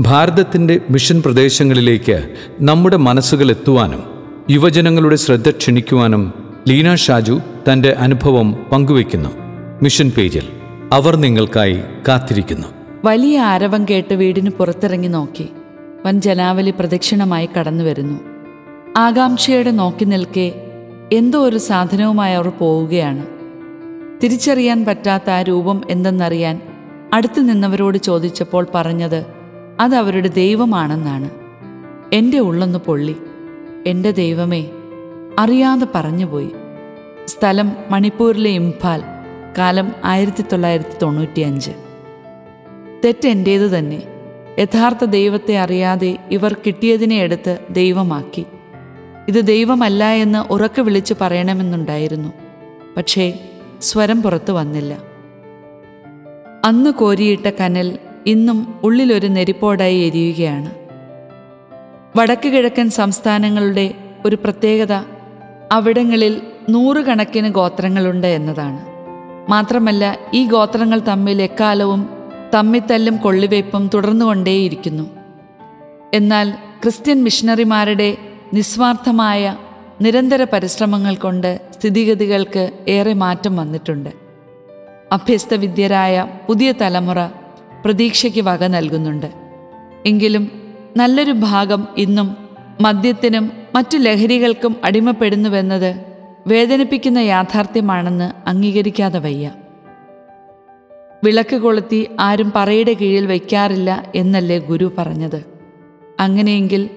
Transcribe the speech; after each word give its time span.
ഭാരതത്തിന്റെ 0.00 0.80
മിഷൻ 0.90 1.22
പ്രദേശങ്ങളിലേക്ക് 1.22 2.28
നമ്മുടെ 2.60 2.96
മനസ്സുകൾ 2.96 3.50
എത്തുവാനും 3.50 4.02
യുവജനങ്ങളുടെ 4.50 5.16
ശ്രദ്ധ 5.16 5.50
ക്ഷണിക്കുവാനും 5.50 6.34
ലീന 6.68 6.94
ഷാജു 6.94 7.40
തന്റെ 7.72 7.90
അനുഭവം 7.92 8.56
പങ്കുവയ്ക്കുന്നു. 8.72 9.28
മിഷൻ 9.82 10.10
പേജിൽ 10.10 10.42
അവർ 10.92 11.16
നിങ്ങൾക്കായി 11.16 11.82
കാത്തിരിക്കുന്നു. 12.08 12.66
വലിയ 13.04 13.40
ആരവം 13.40 13.84
കേട്ട് 13.90 14.14
വീടിന് 14.14 14.50
പുറത്തിറങ്ങി 14.50 15.08
നോക്കി. 15.08 15.48
വൻ 16.06 16.20
ജനാവലി 16.20 16.70
പ്രദക്ഷിണമായി 16.70 17.48
കടന്നു 17.58 17.84
വരുന്നു. 17.84 18.20
ആകാംക്ഷയോടെ 18.96 19.70
നോക്കി 19.70 20.04
നിൽക്കെ 20.04 20.54
എന്തോ 21.12 21.44
ഒരു 21.44 21.58
സാധനവുമായി 21.58 22.34
അവർ 22.34 22.48
പോവുകയാണ്. 22.48 23.26
തിരിച്ചറിയാൻ 24.22 24.84
പറ്റാത്ത 24.84 25.30
ആ 25.30 25.42
രൂപം 25.42 25.82
എന്തെന്നറിയാൻ 25.90 26.60
അടുത്തു 27.12 27.40
നിന്നവരോട് 27.40 27.98
ചോദിച്ചപ്പോൾ 27.98 28.66
പറഞ്ഞത് 28.74 29.39
അത് 29.80 29.94
അവരുടെ 29.94 30.28
ദൈവമാണെന്നാണ്. 30.28 31.30
എന്റെ 32.12 32.38
ഉള്ളൊന്ന് 32.38 32.78
പൊള്ളി. 32.78 33.16
എന്റെ 33.86 34.10
ദൈവമേ 34.10 34.70
അറിയാതെ 35.38 35.86
പറഞ്ഞുപോയി. 35.94 36.50
സ്ഥലം 37.26 37.72
മണിപ്പൂരിലെ 37.90 38.50
ഇംഫാൽ 38.50 39.02
കാലം 39.58 39.92
ആയിരത്തി 40.04 40.42
തൊള്ളായിരത്തി 40.42 40.96
തൊണ്ണൂറ്റിയഞ്ച് 41.02 41.70
തെറ്റെന്റേതു 43.04 43.66
തന്നെ. 43.66 44.02
യഥാർത്ഥ 44.58 45.04
ദൈവത്തെ 45.04 45.58
അറിയാതെ 45.58 46.18
ഇവർ 46.30 46.56
കിട്ടിയതിനെ 46.66 47.14
എടുത്ത് 47.14 47.58
ദൈവമാക്കി. 47.70 48.46
ഇത് 49.28 49.46
ദൈവമല്ല 49.46 50.04
എന്ന് 50.04 50.52
ഉറക്കെ 50.52 50.82
വിളിച്ച് 50.82 51.14
പറയണമെന്നുണ്ടായിരുന്നു. 51.20 52.32
പക്ഷേ 52.96 53.38
സ്വരം 53.80 54.22
പുറത്തു 54.22 54.52
വന്നില്ല. 54.52 54.98
അന്ന് 56.64 56.90
കോരിയിട്ട 56.90 57.50
കനൽ 57.50 57.98
ഇന്നും 58.26 58.80
ഉള്ളിലൊരു 58.82 59.26
നെരിപ്പോടായി 59.26 59.98
എരിയുകയാണ്. 59.98 60.70
വടക്ക് 62.18 62.48
കിഴക്കൻ 62.48 62.90
സംസ്ഥാനങ്ങളുടെ 62.90 63.94
ഒരു 64.24 64.36
പ്രത്യേകത 64.36 64.92
അവിടങ്ങളിൽ 65.72 66.42
നൂറുകണക്കിന് 66.68 67.48
ഗോത്രങ്ങളുണ്ട് 67.48 68.26
എന്നതാണ്. 68.26 68.80
മാത്രമല്ല 69.50 70.18
ഈ 70.34 70.46
ഗോത്രങ്ങൾ 70.46 70.98
തമ്മിൽ 70.98 71.42
എക്കാലവും 71.42 72.08
തമ്മിത്തല്ലും 72.54 73.16
കൊള്ളിവയ്പും 73.16 73.90
തുടർന്നുകൊണ്ടേയിരിക്കുന്നു. 73.94 75.10
എന്നാൽ 76.14 76.50
ക്രിസ്ത്യൻ 76.50 77.24
മിഷണറിമാരുടെ 77.24 78.16
നിസ്വാർത്ഥമായ 78.54 79.56
നിരന്തര 80.00 80.44
പരിശ്രമങ്ങൾ 80.44 81.14
കൊണ്ട് 81.14 81.60
സ്ഥിതിഗതികൾക്ക് 81.78 82.72
ഏറെ 82.88 83.12
മാറ്റം 83.12 83.56
വന്നിട്ടുണ്ട്. 83.56 84.10
അഭ്യസ്തവിദ്യരായ 85.12 86.26
പുതിയ 86.48 86.72
തലമുറ 86.72 87.16
പ്രതീക്ഷയ്ക്ക് 87.84 88.40
വക 88.40 88.64
നൽകുന്നുണ്ട്. 88.64 89.32
എങ്കിലും 90.06 90.50
നല്ലൊരു 90.96 91.32
ഭാഗം 91.32 91.88
ഇന്നും 91.96 92.36
മദ്യത്തിനും 92.80 93.52
മറ്റു 93.74 93.98
ലഹരികൾക്കും 93.98 94.76
അടിമപ്പെടുന്നുവെന്നത് 94.84 95.96
വേദനിപ്പിക്കുന്ന 96.46 97.18
യാഥാർത്ഥ്യമാണെന്ന് 97.18 98.48
അംഗീകരിക്കാതെ 98.48 99.18
വയ്യ. 99.18 99.52
വിളക്ക് 101.24 101.56
കൊളുത്തി 101.56 102.08
ആരും 102.20 102.52
പറയുടെ 102.56 102.92
കീഴിൽ 102.92 103.26
വയ്ക്കാറില്ല 103.26 104.12
എന്നല്ലേ 104.14 104.58
ഗുരു 104.58 104.92
പറഞ്ഞത്. 104.98 105.44
അങ്ങനെയെങ്കിൽ 106.20 106.90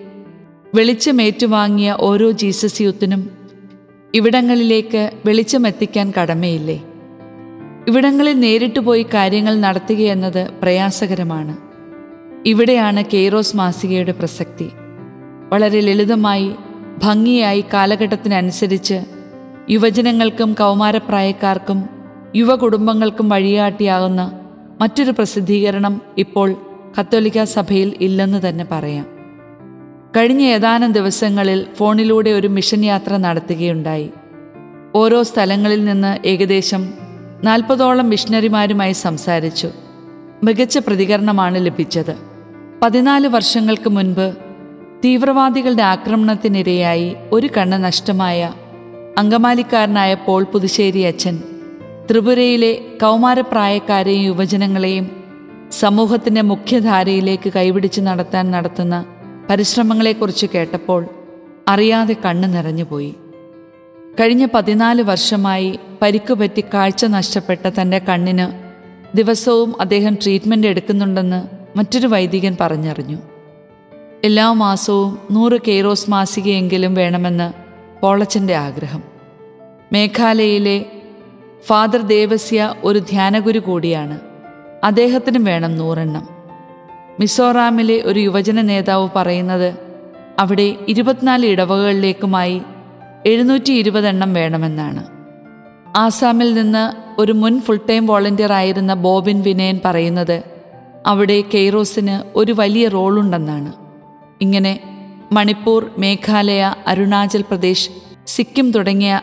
വെളിച്ചമേറ്റുവാങ്ങിയ 0.75 1.97
ഓരോ 1.99 2.31
ജീസസ് 2.31 2.81
യൂത്തിനും 2.81 3.31
ഇവിടങ്ങളിലേക്ക് 4.13 5.11
വെളിച്ചമെത്തിക്കാൻ 5.25 6.13
കടമയില്ലേ? 6.21 6.83
ഇവിടങ്ങളിൽ 7.87 8.39
നേരിട്ട് 8.39 8.79
പോയി 8.79 9.05
കാര്യങ്ങൾ 9.13 9.59
നടത്തുകയെന്നത് 9.59 10.49
പ്രയാസകരമാണ്. 10.61 11.57
ഇവിടെയാണ് 12.45 13.03
കെയ്റോസ് 13.13 13.57
മാസികയുടെ 13.57 14.11
പ്രസക്തി. 14.11 14.69
വളരെ 15.49 15.79
ലളിതമായി 15.79 16.51
ഭംഗിയായി 17.03 17.63
കാലഘട്ടത്തിനനുസരിച്ച് 17.73 18.99
യുവജനങ്ങൾക്കും 19.69 20.53
കൗമാരപ്രായക്കാർക്കും 20.53 21.89
യുവ 22.35 22.55
കുടുംബങ്ങൾക്കും 22.55 23.29
വഴികാട്ടിയാകുന്ന 23.29 24.39
മറ്റൊരു 24.81 25.11
പ്രസിദ്ധീകരണം 25.11 26.01
ഇപ്പോൾ 26.17 26.55
കത്തോലിക്ക 26.99 27.43
സഭയിൽ 27.43 27.93
ഇല്ലെന്ന് 28.01 28.49
തന്നെ 28.49 28.65
പറയാം. 28.71 29.05
കഴിഞ്ഞ 30.17 30.41
ഏതാനും 30.41 30.91
ദിവസങ്ങളിൽ 30.91 31.65
ഫോണിലൂടെ 31.75 32.29
ഒരു 32.29 32.47
മിഷൻ 32.47 32.85
യാത്ര 32.85 33.17
നടത്തുകയുണ്ടായി. 33.17 34.09
ഓരോ 34.95 35.23
സ്ഥലങ്ങളിൽ 35.23 35.85
നിന്ന് 35.85 36.27
ഏകദേശം 36.27 37.02
നാൽപ്പതോളം 37.43 38.09
മിഷണറിമാരുമായി 38.09 38.91
സംസാരിച്ചു. 38.91 39.69
മികച്ച 40.43 40.77
പ്രതികരണമാണ് 40.77 41.65
ലഭിച്ചത്. 41.65 42.15
പതിനാല് 42.83 43.27
വർഷങ്ങൾക്ക് 43.27 43.89
മുൻപ് 43.89 44.33
തീവ്രവാദികളുടെ 45.05 45.83
ആക്രമണത്തിനിരയായി 45.83 47.15
ഒരു 47.31 47.49
കണ്ണ് 47.57 47.83
നഷ്ടമായ 47.83 48.53
അങ്കമാലിക്കാരനായ 49.17 50.13
പോൾ 50.13 50.43
പുതുശ്ശേരി 50.43 50.99
അച്ഛൻ 50.99 51.39
ത്രിപുരയിലെ 52.11 52.71
കൗമാരപ്രായക്കാരെയും 53.01 54.21
യുവജനങ്ങളെയും 54.21 55.09
സമൂഹത്തിന്റെ 55.71 56.41
മുഖ്യധാരയിലേക്ക് 56.41 57.53
കൈപിടിച്ച് 57.53 58.01
നടത്താൻ 58.01 58.51
നടത്തുന്ന 58.51 59.05
പരിശ്രമങ്ങളെക്കുറിച്ച് 59.49 60.47
കേട്ടപ്പോൾ 60.55 61.05
അറിയാതെ 61.67 62.15
കണ്ണ് 62.25 62.53
നിറഞ്ഞുപോയി. 62.53 63.15
കഴിഞ്ഞ 64.19 64.47
പതിനാല് 64.53 65.01
വർഷമായി 65.01 65.79
പരിക്കുപറ്റി 66.01 66.63
കാഴ്ച 66.73 67.05
നഷ്ടപ്പെട്ട 67.05 67.69
തന്റെ 67.69 67.99
കണ്ണിന് 67.99 68.47
ദിവസവും 69.17 69.81
അദ്ദേഹം 69.81 70.17
ട്രീറ്റ്മെന്റ് 70.23 70.67
എടുക്കുന്നുണ്ടെന്ന് 70.67 71.47
മറ്റൊരു 71.77 72.07
വൈദികൻ 72.07 72.57
പറഞ്ഞറിഞ്ഞു. 72.61 73.17
എല്ലാ 74.23 74.51
മാസവും 74.51 75.19
നൂറ് 75.31 75.61
കെയ്റോസ് 75.67 76.09
മാസികയെങ്കിലും 76.09 76.93
വേണമെന്ന് 76.93 77.53
പോളച്ചന്റെ 78.01 78.55
ആഗ്രഹം. 78.55 79.03
മേഘാലയയിലെ 79.93 80.85
ഫാദർ 81.65 82.01
ദേവസ്യ 82.01 82.73
ഒരു 82.83 82.99
ധ്യാനഗുരു 82.99 83.59
കൂടിയാണ്. 83.59 84.19
അദ്ദേഹത്തിനും 84.83 85.43
വേണം 85.43 85.77
നൂറെണ്ണം. 85.77 86.27
മിസോറാമിലെ 87.19 88.01
ഒരു 88.05 88.19
യുവജന 88.19 88.61
നേതാവ് 88.61 89.09
പറയുന്നത് 89.15 89.75
അവിടെ 90.39 90.75
ഇരുപത്തിനാല് 90.87 91.45
ഇടവകളിലേക്കുമായി 91.45 92.61
എഴുന്നൂറ്റി 93.25 93.71
ഇരുപതെണ്ണം 93.71 94.33
വേണമെന്നാണ്. 94.33 95.03
ആസാമിൽ 95.97 96.53
നിന്ന് 96.53 96.83
ഒരു 97.21 97.31
മുൻ 97.31 97.61
ഫുൾ 97.61 97.79
ടൈം 97.89 98.05
വോളണ്ടിയർ 98.05 98.53
ആയിരുന്ന 98.53 98.93
ബോബിൻ 98.93 99.41
വിനയൻ 99.41 99.79
പറയുന്നത് 99.85 100.43
അവിടെ 101.05 101.43
കെയ്റോസിന് 101.53 102.37
ഒരു 102.37 102.51
വലിയ 102.51 102.87
റോളുണ്ടെന്നാണ് 102.87 103.73
ഇങ്ങനെ 104.41 104.79
മണിപ്പൂർ 105.31 105.91
മേഘാലയ 105.97 106.75
അരുണാചൽ 106.87 107.41
പ്രദേശ് 107.41 107.89
സിക്കിം 108.27 108.71
തുടങ്ങിയ 108.71 109.21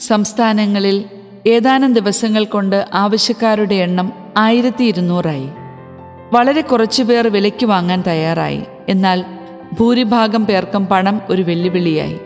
സംസ്ഥാനങ്ങളിൽ 0.00 1.04
ഏതാനും 1.46 1.92
ദിവസങ്ങൾ 1.92 2.44
കൊണ്ട് 2.44 2.88
ആവശ്യക്കാരുടെ 2.94 3.74
എണ്ണം 3.74 4.12
ആയിരത്തി 4.36 4.84
ഇരുന്നൂറായി 4.84 5.48
വളരെ 6.32 6.60
കുറച്ചു 6.60 7.02
പേർ 7.02 7.26
വിലയ്ക്ക് 7.26 7.66
വാങ്ങാൻ 7.66 8.04
തയ്യാറായി. 8.06 8.62
എന്നാൽ 8.88 9.24
ഭൂരിഭാഗം 9.80 10.46
പേർക്കും 10.46 10.86
പണം 10.86 11.20
ഒരു 11.30 11.42
വെല്ലുവിളിയായി. 11.42 12.18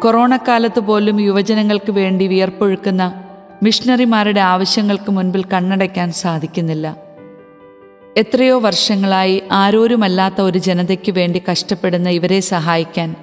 കൊറോണ 0.00 0.36
കാലത്ത് 0.36 0.80
പോലും 0.80 1.20
യുവജനങ്ങൾക്ക് 1.20 1.92
വേണ്ടി 1.92 2.26
വിയർപ്പൊഴുക്കുന്ന 2.26 3.24
മിഷണറിമാരുടെ 3.62 4.40
ആവശ്യങ്ങൾക്ക് 4.40 5.10
മുൻപിൽ 5.10 5.44
കണ്ണടയ്ക്കാൻ 5.44 6.12
സാധിക്കുന്നില്ല. 6.12 6.96
എത്രയോ 8.16 8.58
വർഷങ്ങളായി 8.58 9.42
ആരോരുമല്ലാത്ത 9.52 10.40
ഒരു 10.40 10.58
ജനതയ്ക്ക് 10.58 11.12
വേണ്ടി 11.12 11.42
കഷ്ടപ്പെടുന്ന 11.50 12.08
ഇവരെ 12.08 12.40
സഹായിക്കാൻ 12.40 13.16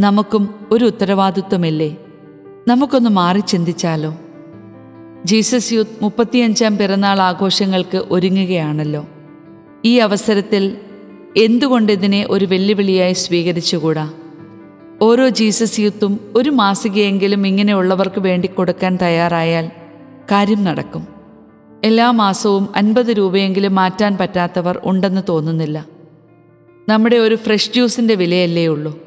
നമുക്കും 0.00 0.68
ഒരു 0.70 0.84
ഉത്തരവാദിത്വമില്ലേ? 0.84 1.96
നമുക്കൊന്ന് 2.68 3.10
മാറി 3.10 3.40
ചിന്തിച്ചാലോ? 3.40 4.14
ജീസസ് 5.24 5.72
യൂത്ത് 5.72 6.04
മുപ്പത്തിയഞ്ചാം 6.04 6.78
പിറന്നാൾ 6.78 7.20
ആഘോഷങ്ങൾക്ക് 7.20 8.02
ഒരുങ്ങുകയാണല്ലോ. 8.10 9.06
ഈ 9.84 9.98
അവസരത്തിൽ 9.98 10.76
എന്തുകൊണ്ടിതിനെ 11.36 12.26
ഒരു 12.30 12.44
വെല്ലുവിളിയായി 12.44 13.12
സ്വീകരിച്ചുകൂടാ? 13.12 14.12
ഓരോ 15.02 15.28
ജീസസ് 15.28 15.80
യൂത്തും 15.80 16.32
ഒരു 16.36 16.50
മാസികയെങ്കിലും 16.50 17.46
ഇങ്ങനെയുള്ളവർക്ക് 17.46 18.20
വേണ്ടി 18.20 18.48
കൊടുക്കാൻ 18.48 18.98
തയ്യാറായാൽ 19.02 19.70
കാര്യം 20.30 20.64
നടക്കും. 20.64 21.08
എല്ലാ 21.84 22.10
മാസവും 22.10 22.68
അൻപത് 22.76 23.06
രൂപയെങ്കിലും 23.06 23.74
മാറ്റാൻ 23.74 24.18
പറ്റാത്തവർ 24.20 24.80
ഉണ്ടെന്ന് 24.84 25.20
തോന്നുന്നില്ല. 25.28 25.86
നമ്മുടെ 26.88 27.16
ഒരു 27.16 27.34
ഫ്രഷ് 27.34 27.72
ജ്യൂസിന്റെ 27.72 28.14
വിലയല്ലേ 28.14 28.66
ഉള്ളൂ. 28.66 28.98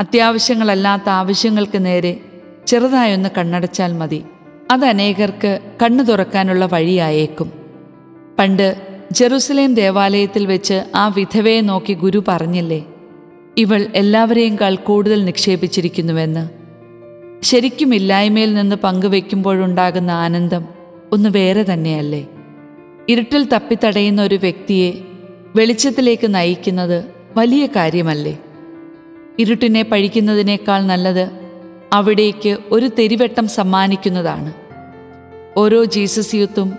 അത്യാവശ്യങ്ങളല്ലാത്ത 0.00 1.08
ആവശ്യങ്ങൾക്ക് 1.08 1.84
നേരെ 1.84 2.20
ചെറുതായൊന്ന് 2.66 3.28
കണ്ണടച്ചാൽ 3.38 3.92
മതി. 3.92 4.24
അത് 4.70 4.84
അനേകർക്ക് 4.84 5.60
കണ്ണു 5.82 6.02
തുറക്കാനുള്ള 6.02 6.66
വഴിയായേക്കും. 6.66 7.52
പണ്ട് 8.38 8.76
ജെറുസലേം 9.12 9.74
ദേവാലയത്തിൽ 9.74 10.46
വെച്ച് 10.46 10.84
ആ 10.94 11.08
വിധവയെ 11.08 11.60
നോക്കി 11.60 11.92
ഗുരു 11.92 12.24
പറഞ്ഞില്ലേ 12.28 12.84
ഇവൾ 13.58 13.86
എല്ലാവരെയുംകാൾ 13.94 14.74
കൂടുതൽ 14.74 15.24
നിക്ഷേപിച്ചിരിക്കുന്നുവെന്ന്. 15.24 16.48
ശരിക്കും 17.42 17.94
ഇല്ലായ്മയിൽ 17.94 18.54
നിന്ന് 18.54 18.76
പങ്കുവെക്കുമ്പോഴുണ്ടാകുന്ന 18.76 20.10
ആനന്ദം 20.10 20.64
ഒന്ന് 21.12 21.28
വേറെ 21.28 21.62
തന്നെയല്ലേ. 21.72 22.26
ഇരുട്ടിൽ 23.08 23.48
തപ്പിത്തടയുന്ന 23.48 24.22
ഒരു 24.22 24.34
വ്യക്തിയെ 24.34 24.92
വെളിച്ചത്തിലേക്ക് 25.56 26.34
നയിക്കുന്നത് 26.34 27.04
വലിയ 27.36 27.66
കാര്യമല്ലേ. 27.66 28.38
ഇരുട്ടിനെ 29.38 29.82
പഴിക്കുന്നതിനേക്കാൾ 29.82 30.82
നല്ലത് 30.82 31.30
അവിടേക്ക് 31.92 32.56
ഒരു 32.70 32.90
തെരിവെട്ടം 32.98 33.48
സമ്മാനിക്കുന്നതാണ്. 33.48 34.52
ഓരോ 35.56 35.84
ജീസസ് 35.84 36.34
യൂത്തും 36.34 36.72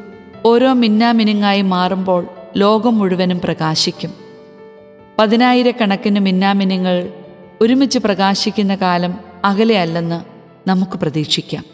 ഓരോ 0.46 0.74
മിന്നാമിനുങ്ങായി 0.74 1.62
മാറുമ്പോൾ 1.62 2.28
ലോകം 2.58 2.98
മുഴുവനും 2.98 3.40
പ്രകാശിക്കും. 3.40 4.21
പതിനായിരക്കണക്കിന് 5.22 6.20
മിന്നാമിനങ്ങൾ 6.20 7.14
ഒരുമിച്ച് 7.62 8.00
പ്രകാശിക്കുന്ന 8.00 8.76
കാലം 8.76 9.20
അകലെയല്ലെന്ന് 9.46 10.20
നമുക്ക് 10.70 10.92
പ്രതീക്ഷിക്കാം. 10.92 11.66